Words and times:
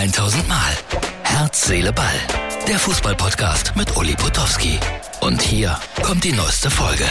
1000 0.00 0.48
Mal. 0.48 0.72
Herz, 1.24 1.66
Seele, 1.66 1.92
Ball. 1.92 2.14
Der 2.66 2.78
Fußballpodcast 2.78 3.76
mit 3.76 3.94
Uli 3.98 4.14
Potowski. 4.14 4.78
Und 5.20 5.42
hier 5.42 5.78
kommt 6.02 6.24
die 6.24 6.32
neueste 6.32 6.70
Folge. 6.70 7.04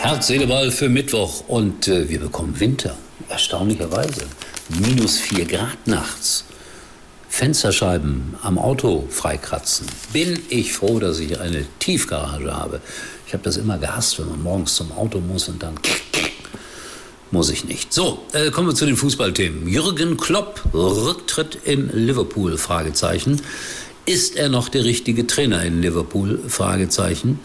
Herz, 0.00 0.26
Seele, 0.26 0.48
Ball 0.48 0.72
für 0.72 0.88
Mittwoch. 0.88 1.44
Und 1.46 1.86
äh, 1.86 2.08
wir 2.08 2.18
bekommen 2.18 2.58
Winter. 2.58 2.96
Erstaunlicherweise. 3.28 4.26
Minus 4.70 5.20
4 5.20 5.44
Grad 5.44 5.86
nachts. 5.86 6.44
Fensterscheiben 7.28 8.34
am 8.42 8.58
Auto 8.58 9.06
freikratzen. 9.08 9.86
Bin 10.12 10.36
ich 10.48 10.72
froh, 10.72 10.98
dass 10.98 11.20
ich 11.20 11.38
eine 11.38 11.64
Tiefgarage 11.78 12.52
habe. 12.52 12.80
Ich 13.24 13.34
habe 13.34 13.44
das 13.44 13.56
immer 13.56 13.78
gehasst, 13.78 14.18
wenn 14.18 14.28
man 14.28 14.42
morgens 14.42 14.74
zum 14.74 14.90
Auto 14.90 15.20
muss 15.20 15.48
und 15.48 15.62
dann 15.62 15.76
muss 17.32 17.50
ich 17.50 17.64
nicht. 17.64 17.92
So, 17.92 18.18
äh, 18.32 18.50
kommen 18.50 18.68
wir 18.68 18.74
zu 18.74 18.86
den 18.86 18.96
Fußballthemen. 18.96 19.66
Jürgen 19.66 20.16
Klopp, 20.16 20.62
Rücktritt 20.72 21.58
in 21.64 21.90
Liverpool, 21.92 22.58
Fragezeichen. 22.58 23.40
Ist 24.04 24.36
er 24.36 24.48
noch 24.48 24.68
der 24.68 24.84
richtige 24.84 25.26
Trainer 25.26 25.64
in 25.64 25.80
Liverpool, 25.80 26.40
Fragezeichen. 26.46 27.40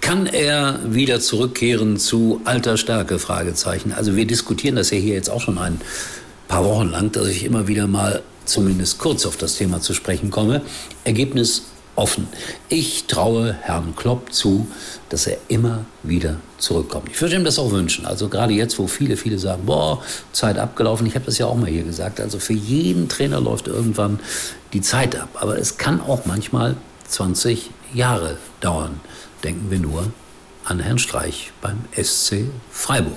Kann 0.00 0.26
er 0.26 0.80
wieder 0.84 1.20
zurückkehren 1.20 1.98
zu 1.98 2.40
alter 2.44 2.76
Stärke, 2.76 3.18
Fragezeichen. 3.18 3.92
Also 3.92 4.16
wir 4.16 4.26
diskutieren 4.26 4.76
das 4.76 4.90
ja 4.90 4.98
hier 4.98 5.14
jetzt 5.14 5.30
auch 5.30 5.40
schon 5.40 5.58
ein 5.58 5.80
paar 6.48 6.64
Wochen 6.64 6.90
lang, 6.90 7.12
dass 7.12 7.28
ich 7.28 7.44
immer 7.44 7.66
wieder 7.68 7.86
mal 7.86 8.22
zumindest 8.44 8.98
kurz 8.98 9.24
auf 9.24 9.36
das 9.36 9.56
Thema 9.56 9.80
zu 9.80 9.94
sprechen 9.94 10.30
komme. 10.30 10.62
Ergebnis 11.04 11.62
offen. 11.96 12.28
Ich 12.68 13.04
traue 13.06 13.54
Herrn 13.60 13.94
Klopp 13.96 14.32
zu, 14.32 14.68
dass 15.08 15.26
er 15.26 15.38
immer 15.48 15.84
wieder 16.02 16.36
zurückkommt. 16.58 17.08
Ich 17.10 17.20
würde 17.20 17.36
ihm 17.36 17.44
das 17.44 17.58
auch 17.58 17.70
wünschen. 17.72 18.06
Also 18.06 18.28
gerade 18.28 18.52
jetzt, 18.52 18.78
wo 18.78 18.86
viele, 18.86 19.16
viele 19.16 19.38
sagen, 19.38 19.66
boah, 19.66 20.02
Zeit 20.32 20.58
abgelaufen. 20.58 21.06
Ich 21.06 21.14
habe 21.14 21.26
das 21.26 21.38
ja 21.38 21.46
auch 21.46 21.56
mal 21.56 21.68
hier 21.68 21.82
gesagt. 21.82 22.20
Also 22.20 22.38
für 22.38 22.52
jeden 22.52 23.08
Trainer 23.08 23.40
läuft 23.40 23.68
irgendwann 23.68 24.20
die 24.72 24.80
Zeit 24.80 25.16
ab. 25.16 25.28
Aber 25.34 25.58
es 25.58 25.76
kann 25.76 26.00
auch 26.00 26.26
manchmal 26.26 26.76
20 27.08 27.70
Jahre 27.92 28.36
dauern. 28.60 29.00
Denken 29.42 29.70
wir 29.70 29.78
nur 29.78 30.12
an 30.64 30.80
Herrn 30.80 30.98
Streich 30.98 31.52
beim 31.60 31.78
SC 32.00 32.44
Freiburg. 32.70 33.16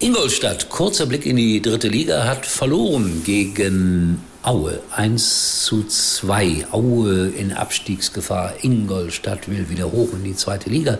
Ingolstadt, 0.00 0.68
kurzer 0.68 1.06
Blick 1.06 1.26
in 1.26 1.36
die 1.36 1.62
dritte 1.62 1.86
Liga, 1.86 2.24
hat 2.24 2.44
verloren 2.44 3.22
gegen 3.24 4.20
Aue. 4.42 4.80
1 4.90 5.64
zu 5.64 5.84
2. 5.84 6.66
Aue 6.72 7.28
in 7.28 7.52
Abstiegsgefahr. 7.52 8.54
Ingolstadt 8.62 9.48
will 9.48 9.70
wieder 9.70 9.92
hoch 9.92 10.12
in 10.14 10.24
die 10.24 10.34
zweite 10.34 10.68
Liga. 10.68 10.98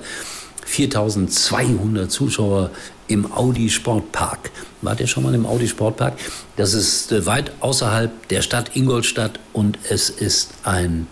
4200 0.65 2.11
Zuschauer 2.11 2.71
im 3.09 3.33
Audi 3.33 3.69
Sportpark. 3.69 4.53
Wart 4.81 5.01
ihr 5.01 5.09
schon 5.09 5.25
mal 5.25 5.35
im 5.35 5.45
Audi 5.45 5.67
Sportpark? 5.67 6.15
Das 6.57 6.73
ist 6.73 7.11
äh, 7.11 7.27
weit 7.27 7.51
außerhalb 7.59 8.29
der 8.29 8.43
Stadt 8.43 8.77
Ingolstadt 8.77 9.41
und 9.53 9.77
es 9.89 10.09
ist 10.09 10.51
ein 10.63 11.09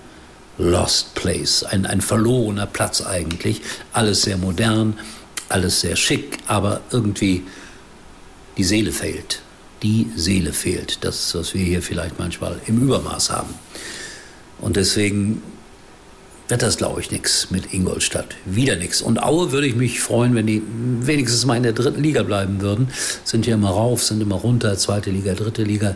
Lost 0.57 1.15
Place, 1.17 1.65
ein, 1.65 1.85
ein 1.85 2.01
verlorener 2.01 2.67
Platz 2.67 3.05
eigentlich. 3.05 3.61
Alles 3.93 4.23
sehr 4.23 4.37
modern, 4.37 4.99
alles 5.49 5.81
sehr 5.81 5.97
schick, 5.97 6.39
aber 6.47 6.81
irgendwie 6.93 7.43
die 8.57 8.65
Seele 8.65 8.93
fehlt. 8.93 9.43
Die 9.83 10.11
Seele 10.17 10.53
fehlt. 10.53 11.05
Das, 11.05 11.35
was 11.35 11.55
wir 11.55 11.63
hier 11.63 11.83
vielleicht 11.83 12.19
manchmal 12.19 12.61
im 12.67 12.83
Übermaß 12.83 13.31
haben. 13.31 13.55
Und 14.61 14.77
deswegen 14.77 15.43
wird 16.49 16.63
das, 16.63 16.77
glaube 16.77 17.01
ich, 17.01 17.11
nichts 17.11 17.51
mit 17.51 17.73
Ingolstadt. 17.73 18.35
Wieder 18.45 18.77
nichts. 18.77 19.01
Und 19.01 19.23
Aue 19.23 19.53
würde 19.53 19.67
ich 19.67 19.77
mich 19.77 20.01
freuen, 20.01 20.35
wenn 20.35 20.47
die 20.47 20.63
wenigstens 20.67 21.47
mal 21.47 21.57
in 21.57 21.63
der 21.63 21.73
dritten 21.73 22.03
Liga 22.03 22.23
bleiben 22.25 22.61
würden. 22.61 22.89
Sind 23.25 23.47
ja 23.47 23.55
immer 23.55 23.71
rauf, 23.71 24.03
sind 24.03 24.21
immer 24.21 24.37
runter, 24.37 24.77
zweite 24.77 25.11
Liga, 25.11 25.35
dritte 25.35 25.63
Liga. 25.63 25.95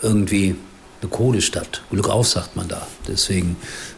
Irgendwie 0.00 0.54
eine 1.00 1.10
Kohlestadt. 1.10 1.82
Glück 1.90 2.08
auf, 2.08 2.28
sagt 2.28 2.54
man 2.54 2.68
da. 2.68 2.86
Deswegen 3.08 3.56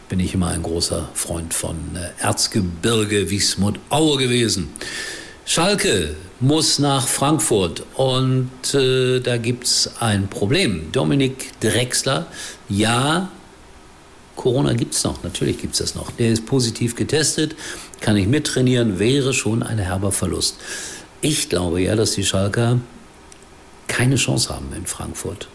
bin 0.09 0.21
ich 0.21 0.35
immer 0.35 0.49
ein 0.49 0.63
großer 0.63 1.11
Freund 1.13 1.53
von 1.53 1.77
äh, 1.95 2.23
Erzgebirge, 2.23 3.31
Wiesmut, 3.31 3.79
Aue 3.91 4.17
gewesen. 4.17 4.71
Schalke 5.45 6.17
muss 6.41 6.79
nach 6.79 7.07
Frankfurt 7.07 7.85
und 7.95 8.75
äh, 8.75 9.21
da 9.21 9.37
gibt 9.37 9.65
es 9.65 9.91
ein 10.01 10.29
Problem. 10.29 10.91
Dominik 10.93 11.59
Drexler, 11.61 12.27
ja, 12.69 13.31
Corona 14.37 14.73
gibt 14.73 14.95
es 14.95 15.05
noch, 15.05 15.23
natürlich 15.23 15.59
gibt 15.59 15.75
es 15.75 15.79
das 15.79 15.95
noch. 15.95 16.11
Der 16.13 16.31
ist 16.31 16.45
positiv 16.45 16.97
getestet, 16.97 17.55
kann 18.01 18.15
nicht 18.15 18.29
mittrainieren, 18.29 18.99
wäre 18.99 19.33
schon 19.33 19.63
ein 19.63 19.79
herber 19.79 20.13
Verlust. 20.13 20.57
Ich 21.21 21.49
glaube 21.49 21.81
ja, 21.81 21.97
dass 21.97 22.13
die 22.13 22.25
Schalker 22.25 22.81
keine 23.87 24.17
Chance 24.17 24.55
haben 24.55 24.69
in 24.77 24.87
Frankfurt. 24.87 25.49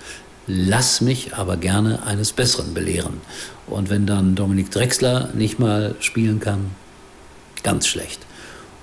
Lass 0.47 1.01
mich 1.01 1.35
aber 1.35 1.57
gerne 1.57 2.03
eines 2.03 2.31
Besseren 2.31 2.73
belehren. 2.73 3.21
Und 3.67 3.89
wenn 3.89 4.07
dann 4.07 4.33
Dominik 4.33 4.71
Drexler 4.71 5.29
nicht 5.35 5.59
mal 5.59 5.95
spielen 5.99 6.39
kann, 6.39 6.71
ganz 7.61 7.85
schlecht. 7.85 8.25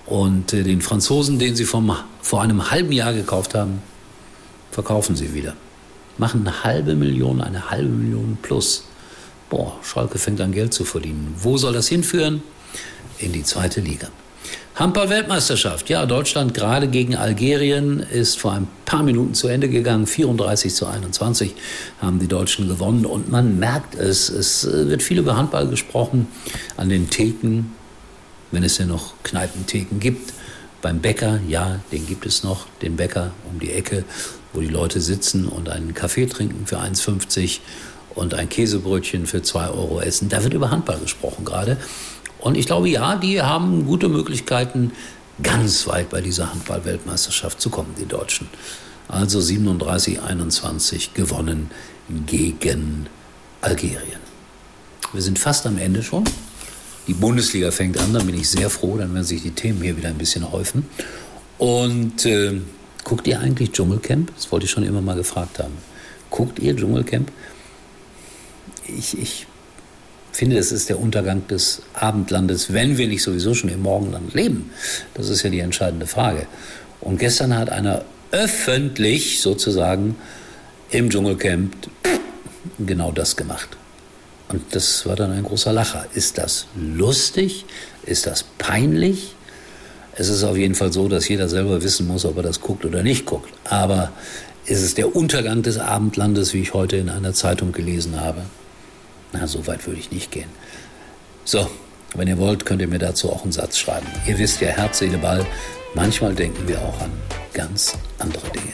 Und 0.06 0.52
äh, 0.52 0.62
den 0.62 0.80
Franzosen, 0.80 1.38
den 1.38 1.56
sie 1.56 1.64
vom, 1.64 1.94
vor 2.22 2.42
einem 2.42 2.70
halben 2.70 2.92
Jahr 2.92 3.12
gekauft 3.12 3.54
haben, 3.54 3.82
verkaufen 4.70 5.16
sie 5.16 5.34
wieder. 5.34 5.54
Machen 6.18 6.46
eine 6.46 6.64
halbe 6.64 6.94
Million, 6.94 7.40
eine 7.40 7.70
halbe 7.70 7.88
Million 7.88 8.38
plus. 8.40 8.84
Boah, 9.50 9.76
Schalke 9.82 10.18
fängt 10.18 10.40
an 10.40 10.52
Geld 10.52 10.72
zu 10.72 10.84
verdienen. 10.84 11.34
Wo 11.38 11.56
soll 11.56 11.72
das 11.72 11.88
hinführen? 11.88 12.42
In 13.18 13.32
die 13.32 13.42
zweite 13.42 13.80
Liga. 13.80 14.08
Handball-Weltmeisterschaft. 14.76 15.88
Ja, 15.88 16.04
Deutschland 16.04 16.52
gerade 16.52 16.88
gegen 16.88 17.16
Algerien 17.16 18.00
ist 18.00 18.38
vor 18.38 18.52
ein 18.52 18.68
paar 18.84 19.02
Minuten 19.02 19.32
zu 19.32 19.48
Ende 19.48 19.70
gegangen. 19.70 20.06
34 20.06 20.74
zu 20.74 20.86
21 20.86 21.54
haben 22.02 22.18
die 22.18 22.28
Deutschen 22.28 22.68
gewonnen. 22.68 23.06
Und 23.06 23.30
man 23.30 23.58
merkt 23.58 23.94
es, 23.94 24.28
es 24.28 24.66
wird 24.70 25.02
viel 25.02 25.18
über 25.18 25.36
Handball 25.36 25.68
gesprochen. 25.68 26.28
An 26.76 26.90
den 26.90 27.08
Theken 27.08 27.72
wenn 28.56 28.64
es 28.64 28.78
denn 28.78 28.88
noch 28.88 29.12
Kneipentheken 29.22 30.00
gibt. 30.00 30.32
Beim 30.80 31.00
Bäcker, 31.00 31.40
ja, 31.46 31.78
den 31.92 32.06
gibt 32.06 32.24
es 32.24 32.42
noch, 32.42 32.66
den 32.80 32.96
Bäcker 32.96 33.32
um 33.52 33.60
die 33.60 33.70
Ecke, 33.70 34.02
wo 34.54 34.60
die 34.60 34.68
Leute 34.68 35.02
sitzen 35.02 35.46
und 35.46 35.68
einen 35.68 35.92
Kaffee 35.92 36.24
trinken 36.24 36.66
für 36.66 36.78
1,50 36.78 37.58
und 38.14 38.32
ein 38.32 38.48
Käsebrötchen 38.48 39.26
für 39.26 39.42
2 39.42 39.68
Euro 39.68 40.00
essen. 40.00 40.30
Da 40.30 40.42
wird 40.42 40.54
über 40.54 40.70
Handball 40.70 40.98
gesprochen 40.98 41.44
gerade. 41.44 41.76
Und 42.38 42.56
ich 42.56 42.64
glaube, 42.64 42.88
ja, 42.88 43.16
die 43.16 43.42
haben 43.42 43.84
gute 43.84 44.08
Möglichkeiten, 44.08 44.92
ganz 45.42 45.86
weit 45.86 46.08
bei 46.08 46.22
dieser 46.22 46.50
Handball-Weltmeisterschaft 46.50 47.60
zu 47.60 47.68
kommen, 47.68 47.94
die 48.00 48.06
Deutschen. 48.06 48.48
Also 49.06 49.38
37-21 49.38 51.12
gewonnen 51.12 51.70
gegen 52.24 53.06
Algerien. 53.60 54.20
Wir 55.12 55.20
sind 55.20 55.38
fast 55.38 55.66
am 55.66 55.76
Ende 55.76 56.02
schon. 56.02 56.24
Die 57.06 57.14
Bundesliga 57.14 57.70
fängt 57.70 57.98
an, 57.98 58.12
dann 58.12 58.26
bin 58.26 58.38
ich 58.38 58.48
sehr 58.48 58.68
froh, 58.68 58.96
dann 58.98 59.14
werden 59.14 59.24
sich 59.24 59.42
die 59.42 59.52
Themen 59.52 59.82
hier 59.82 59.96
wieder 59.96 60.08
ein 60.08 60.18
bisschen 60.18 60.50
häufen. 60.50 60.86
Und 61.58 62.26
äh, 62.26 62.60
guckt 63.04 63.26
ihr 63.26 63.40
eigentlich 63.40 63.72
Dschungelcamp? 63.72 64.34
Das 64.34 64.50
wollte 64.50 64.66
ich 64.66 64.70
schon 64.70 64.84
immer 64.84 65.00
mal 65.00 65.16
gefragt 65.16 65.58
haben. 65.58 65.74
Guckt 66.30 66.58
ihr 66.58 66.76
Dschungelcamp? 66.76 67.30
Ich, 68.88 69.18
ich 69.18 69.46
finde, 70.32 70.56
das 70.56 70.72
ist 70.72 70.88
der 70.88 71.00
Untergang 71.00 71.46
des 71.46 71.82
Abendlandes, 71.94 72.72
wenn 72.72 72.98
wir 72.98 73.08
nicht 73.08 73.22
sowieso 73.22 73.54
schon 73.54 73.70
im 73.70 73.82
Morgenland 73.82 74.34
leben. 74.34 74.70
Das 75.14 75.28
ist 75.28 75.42
ja 75.42 75.50
die 75.50 75.60
entscheidende 75.60 76.06
Frage. 76.06 76.46
Und 77.00 77.18
gestern 77.18 77.56
hat 77.56 77.70
einer 77.70 78.04
öffentlich 78.32 79.40
sozusagen 79.40 80.16
im 80.90 81.08
Dschungelcamp 81.08 81.74
genau 82.78 83.12
das 83.12 83.36
gemacht. 83.36 83.76
Und 84.48 84.62
das 84.74 85.06
war 85.06 85.16
dann 85.16 85.32
ein 85.32 85.42
großer 85.42 85.72
Lacher. 85.72 86.06
Ist 86.14 86.38
das 86.38 86.66
lustig? 86.76 87.64
Ist 88.04 88.26
das 88.26 88.44
peinlich? 88.58 89.34
Es 90.14 90.28
ist 90.28 90.44
auf 90.44 90.56
jeden 90.56 90.74
Fall 90.74 90.92
so, 90.92 91.08
dass 91.08 91.28
jeder 91.28 91.48
selber 91.48 91.82
wissen 91.82 92.06
muss, 92.06 92.24
ob 92.24 92.36
er 92.38 92.42
das 92.42 92.60
guckt 92.60 92.84
oder 92.84 93.02
nicht 93.02 93.26
guckt. 93.26 93.52
Aber 93.64 94.12
ist 94.64 94.82
es 94.82 94.94
der 94.94 95.14
Untergang 95.14 95.62
des 95.62 95.78
Abendlandes, 95.78 96.54
wie 96.54 96.60
ich 96.60 96.74
heute 96.74 96.96
in 96.96 97.10
einer 97.10 97.34
Zeitung 97.34 97.72
gelesen 97.72 98.20
habe? 98.20 98.42
Na, 99.32 99.46
so 99.46 99.66
weit 99.66 99.86
würde 99.86 100.00
ich 100.00 100.10
nicht 100.10 100.30
gehen. 100.30 100.48
So, 101.44 101.68
wenn 102.14 102.28
ihr 102.28 102.38
wollt, 102.38 102.64
könnt 102.64 102.80
ihr 102.80 102.88
mir 102.88 102.98
dazu 102.98 103.30
auch 103.30 103.42
einen 103.42 103.52
Satz 103.52 103.78
schreiben. 103.78 104.06
Ihr 104.26 104.38
wisst 104.38 104.60
ja, 104.60 104.68
Herz, 104.68 104.98
Seele, 104.98 105.18
Ball. 105.18 105.44
Manchmal 105.94 106.34
denken 106.34 106.66
wir 106.66 106.80
auch 106.80 107.00
an 107.00 107.10
ganz 107.52 107.94
andere 108.18 108.48
Dinge. 108.50 108.72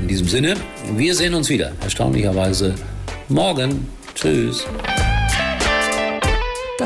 In 0.00 0.08
diesem 0.08 0.28
Sinne, 0.28 0.54
wir 0.94 1.14
sehen 1.14 1.34
uns 1.34 1.48
wieder, 1.48 1.72
erstaunlicherweise 1.82 2.74
morgen. 3.28 3.88
Tschüss. 4.14 4.64